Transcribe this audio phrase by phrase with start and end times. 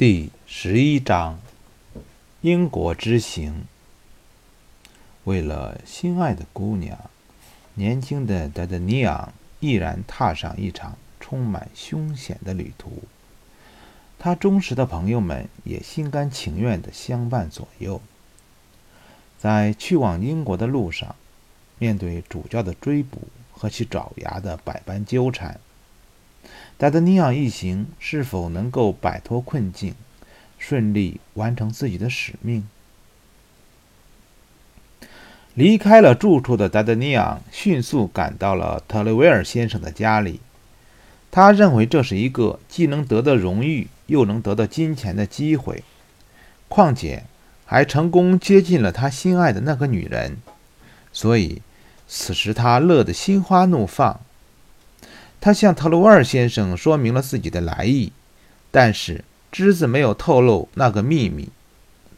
[0.00, 1.38] 第十一章：
[2.40, 3.66] 英国之行。
[5.24, 7.10] 为了心爱的姑娘，
[7.74, 13.02] 年轻的德德尼昂毅然踏上一场充满凶险的旅途。
[14.18, 18.00] 他忠实的朋友们也心甘情愿地相伴左右。
[19.38, 21.14] 在去往英国的路上，
[21.78, 25.60] 面对主教的追捕和其爪牙的百般纠缠。
[26.80, 29.94] 达德尼昂一行是否能够摆脱困境，
[30.58, 32.66] 顺利完成自己的使命？
[35.52, 40.40] 离开了住处的达德尼昂迅速赶到了特雷维尔先生的家里。
[41.30, 45.84] 他认为这是一个既能得到荣誉又能得到金钱的机会，
[46.68, 47.24] 况且
[47.66, 50.38] 还成功接近了他心爱的那个女人，
[51.12, 51.60] 所以
[52.08, 54.18] 此时他乐得心花怒放。
[55.40, 58.12] 他向特鲁维尔先生说明了自己的来意，
[58.70, 61.48] 但是只字没有透露那个秘密。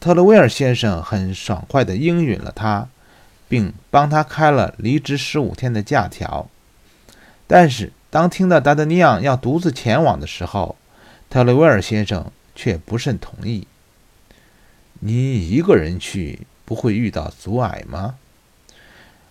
[0.01, 2.89] 特鲁维尔先生很爽快地应允了他，
[3.49, 6.49] 并帮他开了离职十五天的假条。
[7.47, 10.75] 但是当听到达德尼昂要独自前往的时候，
[11.31, 13.69] 特鲁维尔先生却不甚同意。
[14.99, 18.17] 你一个人去不会遇到阻碍吗？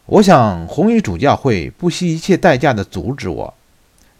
[0.05, 3.53] 我想红衣主教会不惜一切代价地阻止我。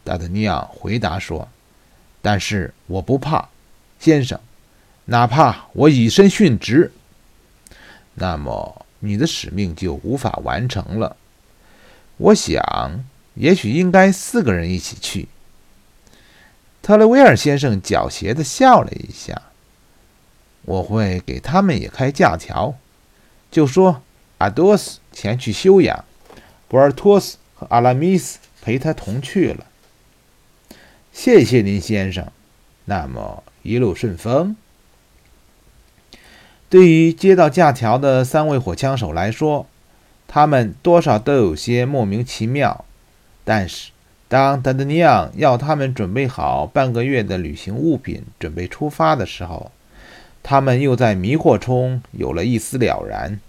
[0.04, 1.48] 达德尼昂回答说
[2.22, 3.50] ：“但是我不怕，
[4.00, 4.40] 先生，
[5.06, 6.92] 哪怕我以身殉职，
[8.16, 11.16] 那么你的使命就无法完成了。
[12.18, 13.04] 我想，
[13.36, 15.28] 也许应该四个人一起去。”
[16.82, 19.40] 特雷维尔先生狡黠地笑了一下
[20.66, 22.76] ：“我会给他们也开假条，
[23.52, 24.02] 就说
[24.40, 26.04] 阿多斯前去休养，
[26.68, 29.68] 博尔托斯和阿拉米斯陪他同去了。”
[31.12, 32.28] 谢谢您，先生。
[32.86, 34.56] 那么一路顺风。
[36.70, 39.68] 对于接到假条的三位火枪手来说，
[40.28, 42.86] 他们多少都有些莫名其妙。
[43.44, 43.92] 但是，
[44.30, 49.72] 当达德尼昂要他们准备好半个月的旅行物品，准备出发的时候，
[50.42, 53.40] 他们又在迷惑中有了一丝了然。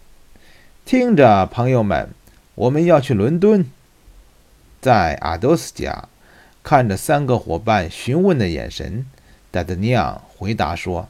[0.85, 2.11] 听着，朋友们，
[2.57, 3.65] 我们要去伦敦，
[4.81, 6.09] 在阿多斯家。
[6.65, 9.05] 看着三个伙伴询问的眼神，
[9.51, 11.09] 戴德尼昂回答说：“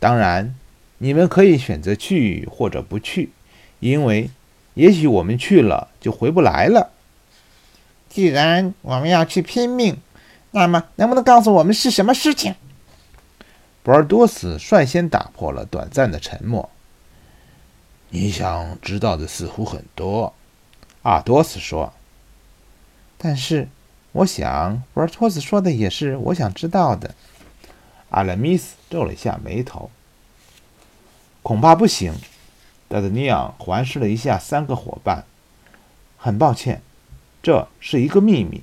[0.00, 0.56] 当然，
[0.98, 3.30] 你们可以选择去或者不去，
[3.78, 4.30] 因为
[4.74, 6.90] 也许我们去了就回不来了。
[8.08, 9.96] 既然我们要去拼命，
[10.50, 12.56] 那么能不能告诉我们是什么事情？”
[13.84, 16.68] 博尔多斯率先打破了短暂的沉默
[18.10, 20.34] ：“你想知道的似乎很多。”
[21.02, 21.92] 阿多斯说
[23.16, 23.68] ：“但是。”
[24.14, 27.16] 我想，博尔托斯说的也是我想知道的。
[28.10, 29.90] 阿拉米斯皱了一下眉头。
[31.42, 32.14] 恐怕不行。
[32.86, 35.24] 达德尼昂环视了一下三个伙伴。
[36.16, 36.80] 很抱歉，
[37.42, 38.62] 这是一个秘密。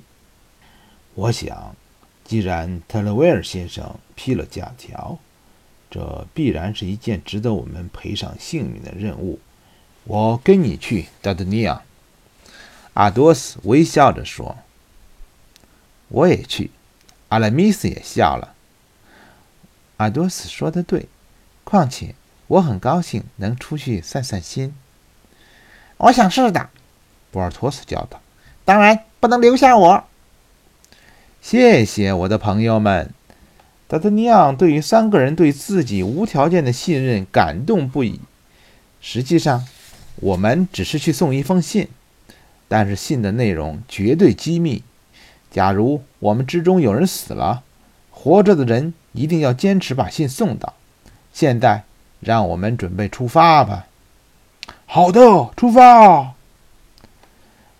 [1.15, 1.75] 我想，
[2.23, 5.19] 既然特勒维尔先生批了假条，
[5.89, 9.37] 这必然是一件值得我们赔上性命的任务。
[10.05, 11.81] 我跟你去，达德尼昂。
[12.93, 14.55] 阿多斯微笑着说。
[16.11, 16.69] 我也去，
[17.29, 18.53] 阿拉米斯也笑了。
[19.97, 21.07] 阿多斯说的对，
[21.63, 22.15] 况且
[22.47, 24.73] 我很高兴能出去散散心。
[25.97, 26.69] 我想是的，
[27.31, 28.19] 博尔托斯叫道。
[28.65, 30.03] 当然不能留下我。
[31.41, 33.13] 谢谢我的朋友们。
[33.87, 38.19] 达德尼昂对于三个人对自己无条件的信任感动不已。
[39.01, 39.65] 实际上，
[40.17, 41.87] 我们只是去送一封信，
[42.67, 44.83] 但是信的内容绝对机密。
[45.51, 47.63] 假如我们之中有人死了，
[48.09, 50.73] 活着的人一定要坚持把信送到。
[51.33, 51.83] 现在，
[52.21, 53.85] 让我们准备出发吧。
[54.85, 55.19] 好的，
[55.55, 56.33] 出发！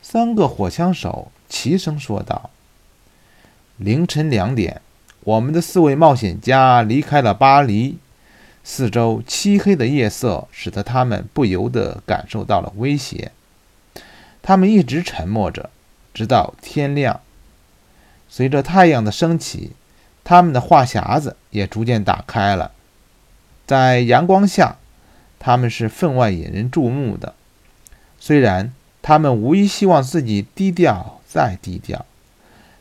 [0.01, 2.49] 三个火枪手齐声说道。
[3.77, 4.81] 凌晨两点，
[5.21, 7.97] 我们的四位冒险家离开了巴黎。
[8.63, 13.31] 四周漆黑的夜色使得他们不由得感受到了威胁。
[14.41, 15.69] 他们一直沉默着，
[16.13, 17.22] 直到天亮。
[18.33, 19.73] 随着太阳的升起，
[20.23, 22.72] 他们的话匣子也逐渐打开了。
[23.67, 24.78] 在阳光下，
[25.37, 27.35] 他们是分外引人注目的。
[28.22, 32.05] 虽然他们无疑希望自己低调再低调，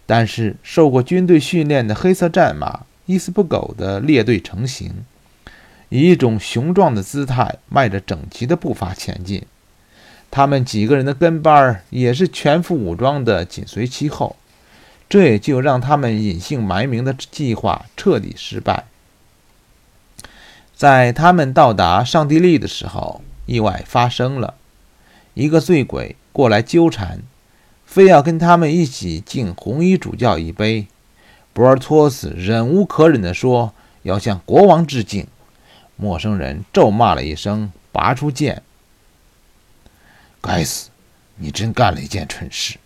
[0.06, 5.05] 但是受过军队训练的黑色战马一丝不苟地列队成行，
[5.88, 9.44] 以一种雄壮的姿态迈着整齐的步伐前进。
[10.31, 14.37] 他们几个人的跟班儿也是全副武装地紧随其后。
[15.11, 18.87] 这也就让他们隐姓埋名的计划彻底失败。
[20.75, 24.55] 在他们到达上帝利的时候，意外发生了，
[25.35, 27.21] 一个醉鬼过来纠缠，
[27.85, 30.87] 非要跟他们一起敬红衣主教一杯。
[31.53, 33.75] 博尔托斯忍无可忍地说
[34.05, 35.27] ：“要向国王致敬。”
[35.97, 38.63] 陌生人咒骂了一声，拔出剑。
[40.41, 40.89] 该死！
[41.37, 42.79] 你真干了一件蠢事，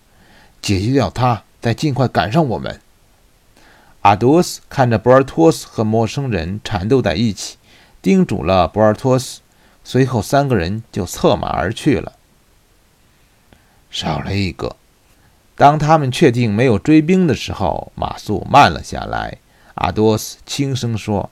[0.62, 2.78] 解决掉他，再尽快赶上我们。
[4.02, 7.56] 阿多斯看着博尔托斯和陌生人缠斗在一起，
[8.02, 9.40] 叮嘱了博尔托斯。
[9.82, 12.12] 随后，三个人就策马而去了。
[13.90, 14.76] 少了一个。
[15.56, 19.38] 当他们确定没有追兵的时候，马速慢了下来。
[19.76, 21.30] 阿多斯轻声说：“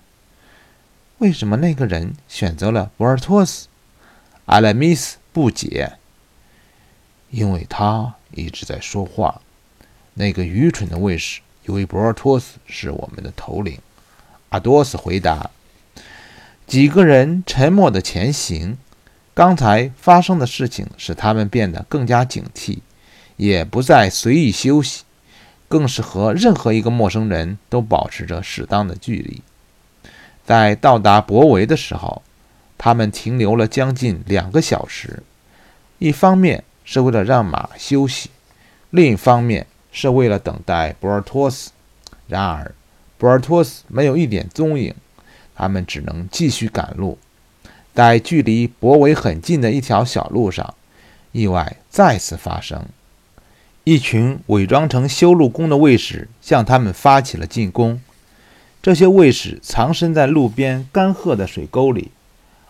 [1.19, 3.69] 为什么那个人选择了博尔托斯？”
[4.46, 5.99] 阿莱米斯不解
[7.28, 9.43] ：“因为他一直在说话。
[10.14, 13.79] 那个愚蠢的卫士以为博尔托斯是我们的头领。”
[14.50, 15.50] 阿多斯回答。
[16.67, 18.76] 几个人沉默地前行。
[19.35, 22.79] 刚才发生的事情使他们变得更加警惕。
[23.38, 25.05] 也不再随意休息，
[25.67, 29.43] 更是和任何一个陌生人都保持着适当的距离。
[30.44, 32.23] 在到达博维的时候，
[32.76, 35.23] 他们停留了将近两个小时。
[35.99, 38.31] 一方面是为了让马休息，
[38.91, 41.71] 另一方面是为了等待博尔托斯。
[42.27, 42.75] 然而，
[43.19, 44.94] 博尔托斯没有一点踪影，
[45.55, 47.19] 他们只能继续赶路。
[47.94, 50.75] 在距离博维很近的一条小路上，
[51.31, 52.87] 意外再次发生。
[53.85, 58.00] 一群伪装成修路工的卫士向他们发起了进攻。
[58.81, 62.11] 这些卫士藏身在路边干涸的水沟里，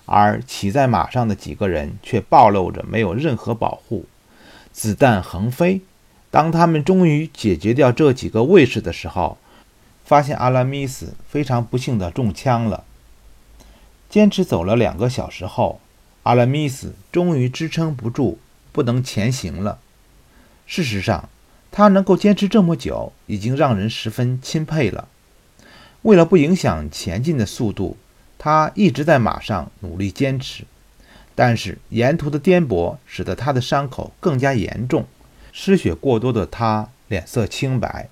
[0.07, 4.07] 而骑在马上的几个人却暴露着没有任何保护，
[4.73, 5.81] 子弹横飞。
[6.33, 9.37] 当他们终于解决掉这几个卫士的时候，
[10.03, 12.85] 发现阿拉米斯非常不幸的中枪了。
[14.09, 15.79] 坚持走了两个小时后，
[16.23, 18.39] 阿拉米斯终于支撑不住，
[18.73, 19.79] 不能前行了。
[20.67, 21.29] 事实上，
[21.71, 25.09] 他能够坚持这么久，已经让人十分钦佩了。
[26.01, 27.99] 为了不影响前进的速度，
[28.39, 30.65] 他一直在马上努力坚持。
[31.35, 35.07] 但是沿途的颠簸使得他的伤口更加严重，
[35.53, 38.09] 失血过多的他脸色青白，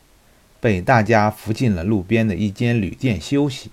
[0.60, 3.70] 被大家扶进了路边的一间旅店休息，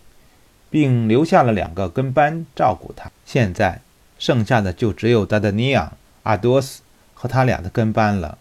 [0.69, 3.12] 并留下了两个跟班照顾他。
[3.25, 3.81] 现在
[4.18, 6.81] 剩下的就只有达达尼昂、阿多斯
[7.14, 8.38] 和他俩的跟班了。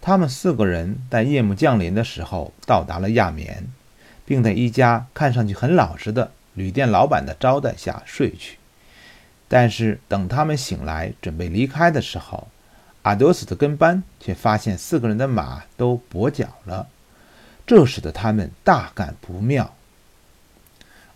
[0.00, 3.68] 他们四个人在夜幕降临的时候到达了亚眠，
[4.24, 8.56] 并在一家看上去很老实的旅店老板的招待下睡去。
[9.46, 12.48] 但是等他们醒来准备离开的时候，
[13.02, 16.88] 阿多斯的跟班却发现四个人的马都跛脚了，
[17.66, 19.74] 这使得他们大感不妙。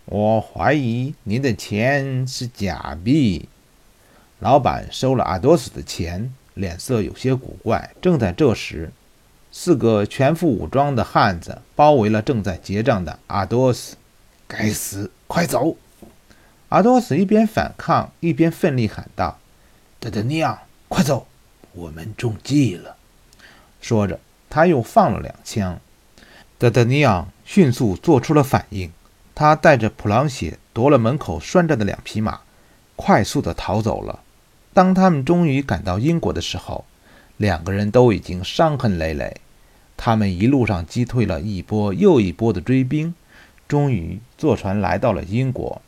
[0.05, 3.49] 我怀疑你的钱是假币。
[4.39, 6.33] 老板收了阿多斯的钱。
[6.55, 7.93] 脸色有些古怪。
[8.01, 8.93] 正在这时，
[9.51, 13.97] 四个全副武装的汉子包围了正在结账的阿多斯。
[14.47, 15.75] 该死，快走！
[16.69, 19.37] 阿多斯一边反抗，一边奋力喊道
[19.99, 21.27] ：“德德尼昂，快走！
[21.75, 22.95] 我们中计了！”
[23.81, 24.19] 说着，
[24.49, 25.79] 他又放了两枪。
[26.57, 28.91] 德德尼昂迅速做出了反应，
[29.35, 32.39] 他带着普朗雪夺了门口拴着的两匹马，
[32.95, 34.21] 快速地逃走了。
[34.73, 36.85] 当他们终于赶到英国的时候，
[37.37, 39.35] 两个人都已经伤痕累累。
[39.97, 43.13] 他们一路上击退了一波又一波的追兵，
[43.67, 45.81] 终于坐船来到了英国。